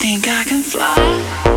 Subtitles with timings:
[0.00, 1.49] Think I can fly.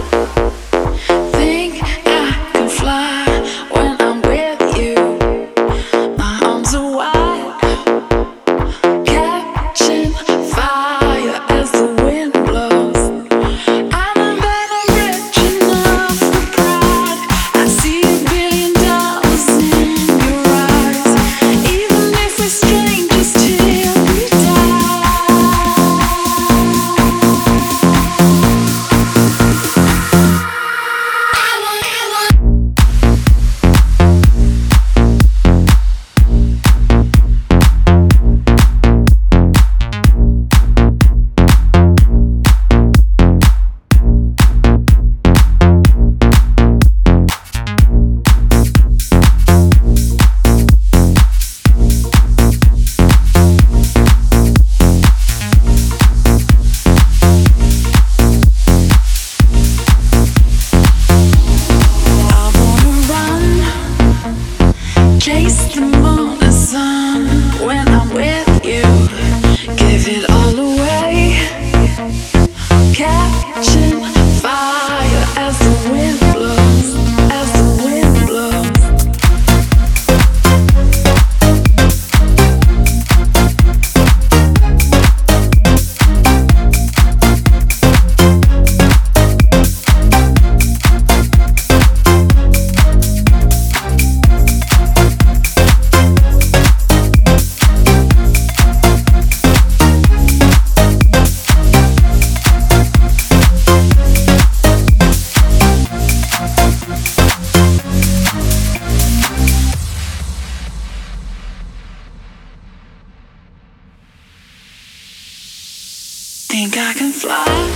[116.94, 117.73] I can fly